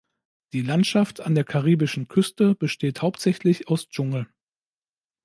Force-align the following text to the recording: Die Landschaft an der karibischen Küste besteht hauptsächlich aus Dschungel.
Die 0.53 0.63
Landschaft 0.63 1.19
an 1.21 1.35
der 1.35 1.43
karibischen 1.43 2.07
Küste 2.07 2.55
besteht 2.55 3.03
hauptsächlich 3.03 3.67
aus 3.67 3.87
Dschungel. 3.87 4.25